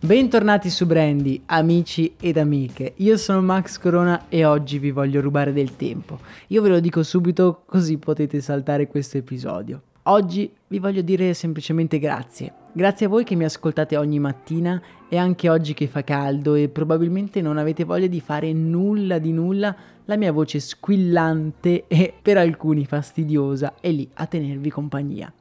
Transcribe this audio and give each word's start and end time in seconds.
Bentornati 0.00 0.70
su 0.70 0.86
Brandy, 0.86 1.42
amici 1.46 2.14
ed 2.20 2.36
amiche. 2.36 2.92
Io 2.98 3.16
sono 3.16 3.42
Max 3.42 3.78
Corona 3.78 4.26
e 4.28 4.44
oggi 4.44 4.78
vi 4.78 4.92
voglio 4.92 5.20
rubare 5.20 5.52
del 5.52 5.74
tempo. 5.74 6.20
Io 6.48 6.62
ve 6.62 6.68
lo 6.68 6.78
dico 6.78 7.02
subito 7.02 7.62
così 7.66 7.98
potete 7.98 8.40
saltare 8.40 8.86
questo 8.86 9.18
episodio. 9.18 9.82
Oggi 10.04 10.48
vi 10.68 10.78
voglio 10.78 11.02
dire 11.02 11.34
semplicemente 11.34 11.98
grazie. 11.98 12.52
Grazie 12.72 13.06
a 13.06 13.08
voi 13.08 13.24
che 13.24 13.34
mi 13.34 13.42
ascoltate 13.42 13.96
ogni 13.96 14.20
mattina 14.20 14.80
e 15.08 15.16
anche 15.16 15.48
oggi 15.48 15.74
che 15.74 15.88
fa 15.88 16.04
caldo 16.04 16.54
e 16.54 16.68
probabilmente 16.68 17.42
non 17.42 17.58
avete 17.58 17.82
voglia 17.82 18.06
di 18.06 18.20
fare 18.20 18.52
nulla 18.52 19.18
di 19.18 19.32
nulla, 19.32 19.74
la 20.04 20.16
mia 20.16 20.30
voce 20.30 20.60
squillante 20.60 21.88
e 21.88 22.14
per 22.22 22.36
alcuni 22.38 22.86
fastidiosa 22.86 23.74
è 23.80 23.90
lì 23.90 24.08
a 24.14 24.26
tenervi 24.26 24.70
compagnia. 24.70 25.32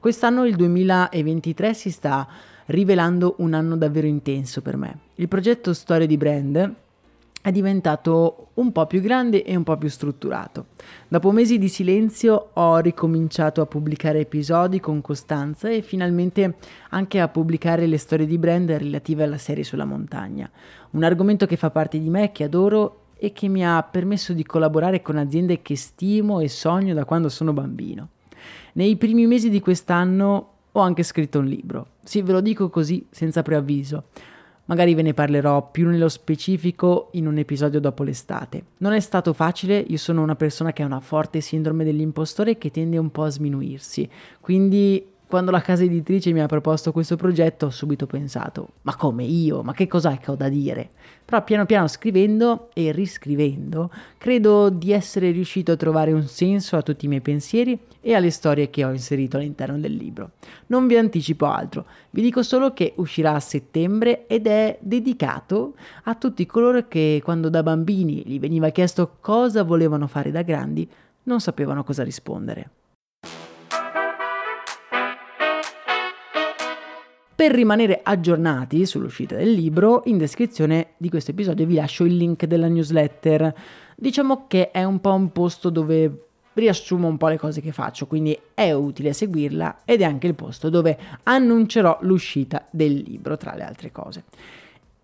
Quest'anno 0.00 0.46
il 0.46 0.56
2023 0.56 1.74
si 1.74 1.90
sta 1.90 2.26
rivelando 2.66 3.34
un 3.38 3.54
anno 3.54 3.76
davvero 3.76 4.06
intenso 4.06 4.62
per 4.62 4.76
me. 4.76 4.98
Il 5.16 5.28
progetto 5.28 5.72
Storia 5.72 6.06
di 6.06 6.16
Brand 6.16 6.74
è 7.46 7.52
diventato 7.52 8.48
un 8.54 8.72
po' 8.72 8.86
più 8.86 9.00
grande 9.00 9.44
e 9.44 9.54
un 9.54 9.62
po' 9.62 9.76
più 9.76 9.88
strutturato. 9.88 10.66
Dopo 11.06 11.30
mesi 11.30 11.58
di 11.58 11.68
silenzio 11.68 12.50
ho 12.54 12.78
ricominciato 12.78 13.60
a 13.60 13.66
pubblicare 13.66 14.18
episodi 14.18 14.80
con 14.80 15.00
costanza 15.00 15.70
e 15.70 15.80
finalmente 15.80 16.56
anche 16.90 17.20
a 17.20 17.28
pubblicare 17.28 17.86
le 17.86 17.98
storie 17.98 18.26
di 18.26 18.36
brand 18.36 18.68
relative 18.70 19.22
alla 19.22 19.38
serie 19.38 19.62
sulla 19.62 19.84
montagna, 19.84 20.50
un 20.90 21.04
argomento 21.04 21.46
che 21.46 21.56
fa 21.56 21.70
parte 21.70 22.00
di 22.00 22.10
me, 22.10 22.32
che 22.32 22.42
adoro 22.42 23.02
e 23.16 23.32
che 23.32 23.46
mi 23.46 23.64
ha 23.64 23.80
permesso 23.80 24.32
di 24.32 24.44
collaborare 24.44 25.00
con 25.00 25.16
aziende 25.16 25.62
che 25.62 25.76
stimo 25.76 26.40
e 26.40 26.48
sogno 26.48 26.94
da 26.94 27.04
quando 27.04 27.28
sono 27.28 27.52
bambino. 27.52 28.08
Nei 28.72 28.96
primi 28.96 29.24
mesi 29.26 29.50
di 29.50 29.60
quest'anno 29.60 30.55
ho 30.78 30.82
anche 30.82 31.02
scritto 31.02 31.38
un 31.38 31.46
libro. 31.46 31.86
Sì, 32.04 32.22
ve 32.22 32.32
lo 32.32 32.40
dico 32.40 32.68
così, 32.68 33.06
senza 33.10 33.42
preavviso. 33.42 34.04
Magari 34.66 34.94
ve 34.94 35.02
ne 35.02 35.14
parlerò 35.14 35.70
più 35.70 35.88
nello 35.88 36.08
specifico 36.08 37.08
in 37.12 37.26
un 37.26 37.38
episodio 37.38 37.80
dopo 37.80 38.02
l'estate. 38.02 38.64
Non 38.78 38.92
è 38.92 39.00
stato 39.00 39.32
facile, 39.32 39.78
io 39.78 39.96
sono 39.96 40.22
una 40.22 40.34
persona 40.34 40.72
che 40.72 40.82
ha 40.82 40.86
una 40.86 41.00
forte 41.00 41.40
sindrome 41.40 41.84
dell'impostore 41.84 42.58
che 42.58 42.70
tende 42.70 42.98
un 42.98 43.10
po' 43.10 43.22
a 43.22 43.30
sminuirsi, 43.30 44.08
quindi 44.40 45.14
quando 45.28 45.50
la 45.50 45.60
casa 45.60 45.82
editrice 45.82 46.32
mi 46.32 46.40
ha 46.40 46.46
proposto 46.46 46.92
questo 46.92 47.16
progetto 47.16 47.66
ho 47.66 47.70
subito 47.70 48.06
pensato, 48.06 48.68
ma 48.82 48.94
come 48.94 49.24
io? 49.24 49.62
Ma 49.62 49.72
che 49.72 49.88
cos'è 49.88 50.18
che 50.18 50.30
ho 50.30 50.36
da 50.36 50.48
dire? 50.48 50.90
Però 51.24 51.42
piano 51.42 51.66
piano 51.66 51.88
scrivendo 51.88 52.68
e 52.72 52.92
riscrivendo, 52.92 53.90
credo 54.18 54.70
di 54.70 54.92
essere 54.92 55.32
riuscito 55.32 55.72
a 55.72 55.76
trovare 55.76 56.12
un 56.12 56.22
senso 56.28 56.76
a 56.76 56.82
tutti 56.82 57.06
i 57.06 57.08
miei 57.08 57.20
pensieri 57.20 57.76
e 58.00 58.14
alle 58.14 58.30
storie 58.30 58.70
che 58.70 58.84
ho 58.84 58.92
inserito 58.92 59.36
all'interno 59.36 59.78
del 59.78 59.96
libro. 59.96 60.30
Non 60.66 60.86
vi 60.86 60.96
anticipo 60.96 61.46
altro, 61.46 61.86
vi 62.10 62.22
dico 62.22 62.44
solo 62.44 62.72
che 62.72 62.92
uscirà 62.96 63.34
a 63.34 63.40
settembre 63.40 64.28
ed 64.28 64.46
è 64.46 64.78
dedicato 64.80 65.74
a 66.04 66.14
tutti 66.14 66.46
coloro 66.46 66.86
che 66.86 67.20
quando 67.24 67.48
da 67.48 67.64
bambini 67.64 68.22
gli 68.24 68.38
veniva 68.38 68.68
chiesto 68.68 69.16
cosa 69.20 69.64
volevano 69.64 70.06
fare 70.06 70.30
da 70.30 70.42
grandi, 70.42 70.88
non 71.24 71.40
sapevano 71.40 71.82
cosa 71.82 72.04
rispondere. 72.04 72.70
Per 77.36 77.52
rimanere 77.52 78.00
aggiornati 78.02 78.86
sull'uscita 78.86 79.36
del 79.36 79.50
libro, 79.50 80.00
in 80.06 80.16
descrizione 80.16 80.92
di 80.96 81.10
questo 81.10 81.32
episodio 81.32 81.66
vi 81.66 81.74
lascio 81.74 82.06
il 82.06 82.16
link 82.16 82.46
della 82.46 82.66
newsletter. 82.66 83.54
Diciamo 83.94 84.46
che 84.46 84.70
è 84.70 84.82
un 84.84 85.02
po' 85.02 85.12
un 85.12 85.30
posto 85.32 85.68
dove 85.68 86.28
riassumo 86.54 87.06
un 87.06 87.18
po' 87.18 87.28
le 87.28 87.36
cose 87.36 87.60
che 87.60 87.72
faccio, 87.72 88.06
quindi 88.06 88.38
è 88.54 88.72
utile 88.72 89.12
seguirla 89.12 89.80
ed 89.84 90.00
è 90.00 90.04
anche 90.04 90.28
il 90.28 90.34
posto 90.34 90.70
dove 90.70 90.96
annuncerò 91.24 91.98
l'uscita 92.00 92.68
del 92.70 92.94
libro, 92.94 93.36
tra 93.36 93.54
le 93.54 93.64
altre 93.64 93.92
cose. 93.92 94.24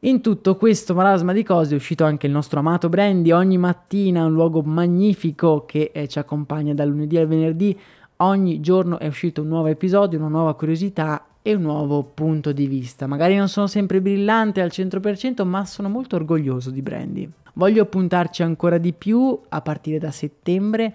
In 0.01 0.23
tutto 0.23 0.57
questo 0.57 0.95
marasma 0.95 1.35
di 1.35 1.43
cose 1.43 1.75
è 1.75 1.77
uscito 1.77 2.05
anche 2.05 2.29
il 2.29 2.33
nostro 2.33 2.61
amato 2.61 2.89
Brandy, 2.89 3.31
ogni 3.31 3.59
mattina 3.59 4.25
un 4.25 4.33
luogo 4.33 4.63
magnifico 4.63 5.67
che 5.67 5.91
eh, 5.93 6.09
ci 6.09 6.19
accompagna 6.19 6.73
dal 6.73 6.89
lunedì 6.89 7.19
al 7.19 7.27
venerdì, 7.27 7.79
ogni 8.17 8.61
giorno 8.61 8.99
è 8.99 9.07
uscito 9.07 9.43
un 9.43 9.49
nuovo 9.49 9.67
episodio, 9.67 10.19
una 10.19 10.29
nuova 10.29 10.55
curiosità 10.55 11.27
e 11.43 11.55
un 11.55 11.63
nuovo 11.63 12.05
punto 12.05 12.53
di 12.53 12.67
vista. 12.67 13.07
Magari 13.07 13.37
non 13.37 13.49
sono 13.49 13.67
sempre 13.67 14.01
brillante 14.01 14.61
al 14.61 14.71
100%, 14.73 15.45
ma 15.45 15.65
sono 15.67 15.89
molto 15.89 16.17
orgoglioso 16.17 16.71
di 16.71 16.81
Brandy. 16.81 17.29
Voglio 17.55 17.85
puntarci 17.85 18.43
ancora 18.43 18.79
di 18.79 18.93
più 18.93 19.39
a 19.49 19.61
partire 19.61 19.99
da 19.99 20.11
settembre. 20.11 20.95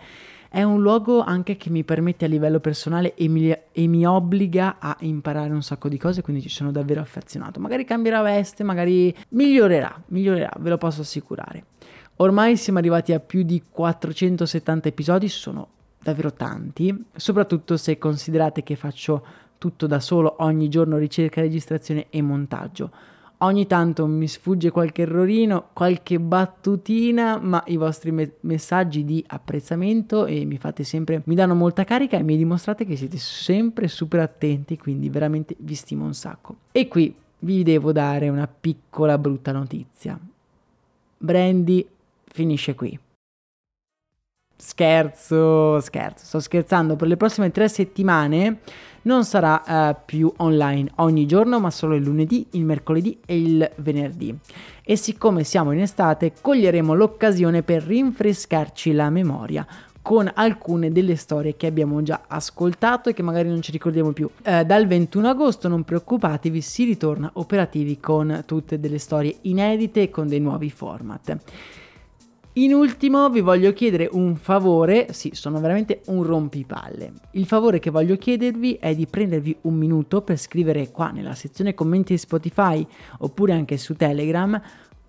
È 0.49 0.63
un 0.63 0.81
luogo 0.81 1.21
anche 1.21 1.57
che 1.57 1.69
mi 1.69 1.83
permette 1.83 2.25
a 2.25 2.27
livello 2.29 2.59
personale 2.59 3.13
e 3.13 3.27
mi, 3.27 3.51
e 3.51 3.87
mi, 3.87 4.05
obbliga 4.05 4.77
a 4.79 4.95
imparare 5.01 5.53
un 5.53 5.61
sacco 5.61 5.89
di 5.89 5.97
cose, 5.97 6.21
quindi 6.21 6.41
ci 6.41 6.49
sono 6.49 6.71
davvero 6.71 7.01
affezionato. 7.01 7.59
Magari 7.59 7.83
cambierà 7.83 8.21
veste, 8.21 8.63
magari 8.63 9.13
migliorerà, 9.29 10.01
migliorerà, 10.07 10.53
ve 10.59 10.69
lo 10.69 10.77
posso 10.77 11.01
assicurare. 11.01 11.65
Ormai 12.17 12.55
siamo 12.57 12.79
arrivati 12.79 13.13
a 13.13 13.19
più 13.19 13.43
di 13.43 13.61
470 13.69 14.87
episodi, 14.87 15.27
sono 15.27 15.67
davvero 16.01 16.31
tanti, 16.33 17.05
soprattutto 17.15 17.75
se 17.75 17.97
considerate 17.97 18.63
che 18.63 18.75
faccio 18.75 19.23
tutto 19.57 19.87
da 19.87 19.99
solo, 19.99 20.35
ogni 20.39 20.69
giorno 20.69 20.97
ricerca, 20.97 21.41
registrazione 21.41 22.07
e 22.09 22.21
montaggio. 22.21 22.89
Ogni 23.41 23.67
tanto 23.67 24.07
mi 24.07 24.27
sfugge 24.27 24.71
qualche 24.71 25.03
errorino, 25.03 25.67
qualche 25.73 26.19
battutina, 26.19 27.37
ma 27.39 27.61
i 27.67 27.77
vostri 27.77 28.11
me- 28.11 28.33
messaggi 28.41 29.05
di 29.05 29.23
apprezzamento 29.27 30.25
mi 30.45 30.57
sempre, 30.83 31.21
mi 31.25 31.35
danno 31.35 31.53
molta 31.53 31.83
carica 31.83 32.17
e 32.17 32.23
mi 32.23 32.35
dimostrate 32.35 32.83
che 32.83 32.95
siete 32.95 33.17
sempre 33.17 33.87
super 33.87 34.21
attenti, 34.21 34.77
quindi 34.77 35.09
veramente 35.09 35.55
vi 35.59 35.75
stimo 35.75 36.05
un 36.05 36.15
sacco. 36.15 36.55
E 36.71 36.87
qui 36.87 37.13
vi 37.39 37.61
devo 37.61 37.91
dare 37.91 38.29
una 38.29 38.47
piccola 38.47 39.19
brutta 39.19 39.51
notizia. 39.51 40.19
Brandy 41.19 41.87
finisce 42.25 42.73
qui. 42.73 42.99
Scherzo, 44.59 45.79
scherzo, 45.79 46.25
sto 46.25 46.39
scherzando. 46.39 46.95
Per 46.95 47.07
le 47.07 47.15
prossime 47.15 47.51
tre 47.51 47.69
settimane 47.69 48.61
non 49.03 49.23
sarà 49.23 49.61
uh, 49.65 49.95
più 50.03 50.33
online 50.37 50.89
ogni 50.95 51.27
giorno, 51.27 51.59
ma 51.59 51.69
solo 51.69 51.93
il 51.93 52.01
lunedì, 52.01 52.47
il 52.51 52.65
mercoledì 52.65 53.19
e 53.23 53.39
il 53.39 53.71
venerdì. 53.75 54.35
E 54.83 54.95
siccome 54.95 55.43
siamo 55.43 55.73
in 55.73 55.81
estate, 55.81 56.33
coglieremo 56.41 56.95
l'occasione 56.95 57.61
per 57.61 57.83
rinfrescarci 57.83 58.93
la 58.93 59.11
memoria 59.11 59.65
con 60.01 60.31
alcune 60.33 60.91
delle 60.91 61.17
storie 61.17 61.57
che 61.57 61.67
abbiamo 61.67 62.01
già 62.01 62.23
ascoltato 62.27 63.09
e 63.09 63.13
che 63.13 63.23
magari 63.23 63.49
non 63.49 63.61
ci 63.61 63.71
ricordiamo 63.71 64.13
più. 64.13 64.29
Eh, 64.41 64.63
dal 64.63 64.87
21 64.87 65.27
agosto, 65.27 65.67
non 65.67 65.83
preoccupatevi, 65.83 66.61
si 66.61 66.85
ritorna 66.85 67.29
operativi 67.33 67.99
con 67.99 68.43
tutte 68.45 68.79
delle 68.79 68.99
storie 68.99 69.35
inedite 69.41 70.03
e 70.03 70.09
con 70.09 70.27
dei 70.27 70.39
nuovi 70.39 70.69
format. 70.71 71.37
In 72.57 72.73
ultimo 72.73 73.29
vi 73.29 73.41
voglio 73.41 73.71
chiedere 73.71 74.09
un 74.11 74.35
favore, 74.35 75.13
sì, 75.13 75.29
sono 75.33 75.59
veramente 75.59 76.01
un 76.07 76.23
rompipalle. 76.23 77.13
Il 77.33 77.45
favore 77.45 77.77
che 77.77 77.91
voglio 77.91 78.17
chiedervi 78.17 78.79
è 78.79 78.95
di 78.95 79.05
prendervi 79.05 79.57
un 79.61 79.75
minuto 79.75 80.23
per 80.23 80.39
scrivere 80.39 80.89
qua 80.89 81.11
nella 81.11 81.35
sezione 81.35 81.75
commenti 81.75 82.13
di 82.13 82.19
Spotify 82.19 82.83
oppure 83.19 83.53
anche 83.53 83.77
su 83.77 83.95
Telegram 83.95 84.59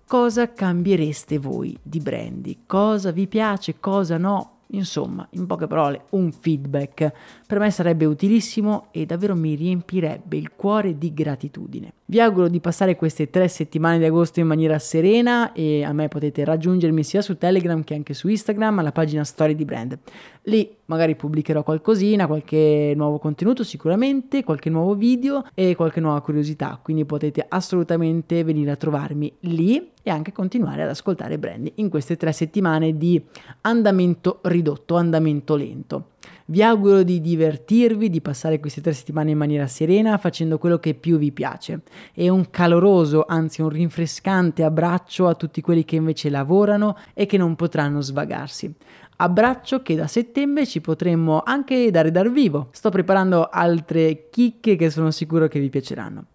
cosa 0.05 0.53
cambiereste 0.53 1.39
voi 1.39 1.75
di 1.81 1.99
Brandy, 1.99 2.65
cosa 2.67 3.09
vi 3.09 3.25
piace, 3.25 3.79
cosa 3.79 4.19
no, 4.19 4.58
Insomma, 4.71 5.27
in 5.31 5.47
poche 5.47 5.65
parole, 5.65 6.01
un 6.11 6.31
feedback 6.31 7.11
per 7.47 7.57
me 7.57 7.71
sarebbe 7.71 8.05
utilissimo 8.05 8.87
e 8.91 9.05
davvero 9.05 9.35
mi 9.35 9.55
riempirebbe 9.55 10.37
il 10.37 10.51
cuore 10.55 10.97
di 10.97 11.11
gratitudine. 11.11 11.93
Vi 12.05 12.19
auguro 12.19 12.47
di 12.47 12.59
passare 12.59 12.95
queste 12.95 13.29
tre 13.29 13.47
settimane 13.47 13.97
di 13.97 14.05
agosto 14.05 14.39
in 14.39 14.47
maniera 14.47 14.77
serena 14.77 15.53
e 15.53 15.83
a 15.83 15.93
me 15.93 16.07
potete 16.07 16.43
raggiungermi 16.43 17.03
sia 17.03 17.21
su 17.21 17.37
Telegram 17.37 17.83
che 17.83 17.95
anche 17.95 18.13
su 18.13 18.27
Instagram 18.27 18.79
alla 18.79 18.91
pagina 18.91 19.23
Story 19.23 19.55
di 19.55 19.65
Brand. 19.65 19.97
Lì 20.43 20.75
magari 20.85 21.15
pubblicherò 21.15 21.63
qualcosina, 21.63 22.27
qualche 22.27 22.93
nuovo 22.95 23.19
contenuto 23.19 23.63
sicuramente, 23.63 24.43
qualche 24.43 24.69
nuovo 24.69 24.95
video 24.95 25.45
e 25.53 25.75
qualche 25.75 25.99
nuova 25.99 26.21
curiosità, 26.21 26.79
quindi 26.81 27.05
potete 27.05 27.45
assolutamente 27.47 28.43
venire 28.43 28.71
a 28.71 28.75
trovarmi 28.75 29.31
lì 29.41 29.91
e 30.09 30.11
anche 30.11 30.31
continuare 30.31 30.83
ad 30.83 30.89
ascoltare 30.89 31.37
Brandy 31.37 31.73
in 31.75 31.89
queste 31.89 32.17
tre 32.17 32.31
settimane 32.31 32.97
di 32.97 33.23
andamento 33.61 34.39
ridotto, 34.43 34.95
andamento 34.95 35.55
lento. 35.55 36.07
Vi 36.45 36.63
auguro 36.63 37.03
di 37.03 37.21
divertirvi, 37.21 38.09
di 38.09 38.21
passare 38.21 38.59
queste 38.59 38.81
tre 38.81 38.93
settimane 38.93 39.31
in 39.31 39.37
maniera 39.37 39.67
serena 39.67 40.17
facendo 40.17 40.57
quello 40.57 40.79
che 40.79 40.95
più 40.95 41.17
vi 41.17 41.31
piace 41.31 41.81
e 42.13 42.27
un 42.27 42.49
caloroso, 42.49 43.23
anzi 43.27 43.61
un 43.61 43.69
rinfrescante 43.69 44.63
abbraccio 44.63 45.27
a 45.27 45.35
tutti 45.35 45.61
quelli 45.61 45.85
che 45.85 45.95
invece 45.95 46.31
lavorano 46.31 46.97
e 47.13 47.27
che 47.27 47.37
non 47.37 47.55
potranno 47.55 48.01
svagarsi. 48.01 48.73
Abbraccio 49.17 49.83
che 49.83 49.95
da 49.95 50.07
settembre 50.07 50.65
ci 50.65 50.81
potremmo 50.81 51.43
anche 51.45 51.91
dare 51.91 52.09
dal 52.09 52.31
vivo. 52.31 52.69
Sto 52.71 52.89
preparando 52.89 53.47
altre 53.47 54.29
chicche 54.31 54.75
che 54.75 54.89
sono 54.89 55.11
sicuro 55.11 55.47
che 55.47 55.59
vi 55.59 55.69
piaceranno. 55.69 56.25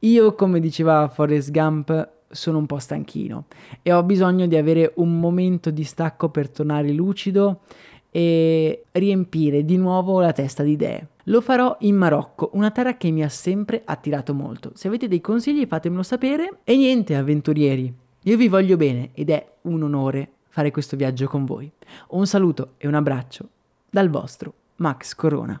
Io, 0.00 0.34
come 0.34 0.58
diceva 0.58 1.08
Forrest 1.08 1.52
Gump, 1.52 2.10
sono 2.32 2.58
un 2.58 2.66
po' 2.66 2.78
stanchino 2.78 3.44
e 3.82 3.92
ho 3.92 4.02
bisogno 4.02 4.46
di 4.46 4.56
avere 4.56 4.92
un 4.96 5.20
momento 5.20 5.70
di 5.70 5.84
stacco 5.84 6.28
per 6.30 6.50
tornare 6.50 6.90
lucido 6.90 7.60
e 8.10 8.84
riempire 8.92 9.64
di 9.64 9.76
nuovo 9.76 10.20
la 10.20 10.32
testa 10.32 10.62
di 10.62 10.72
idee. 10.72 11.08
Lo 11.26 11.40
farò 11.40 11.76
in 11.80 11.96
Marocco, 11.96 12.50
una 12.54 12.70
terra 12.70 12.96
che 12.96 13.10
mi 13.10 13.22
ha 13.22 13.28
sempre 13.28 13.82
attirato 13.84 14.34
molto. 14.34 14.72
Se 14.74 14.88
avete 14.88 15.08
dei 15.08 15.20
consigli 15.20 15.66
fatemelo 15.66 16.02
sapere. 16.02 16.58
E 16.64 16.76
niente, 16.76 17.14
avventurieri, 17.14 17.94
io 18.24 18.36
vi 18.36 18.48
voglio 18.48 18.76
bene 18.76 19.10
ed 19.14 19.30
è 19.30 19.52
un 19.62 19.82
onore 19.82 20.30
fare 20.48 20.70
questo 20.70 20.96
viaggio 20.96 21.26
con 21.28 21.44
voi. 21.44 21.70
Un 22.08 22.26
saluto 22.26 22.74
e 22.76 22.86
un 22.86 22.94
abbraccio 22.94 23.48
dal 23.88 24.10
vostro 24.10 24.52
Max 24.76 25.14
Corona. 25.14 25.60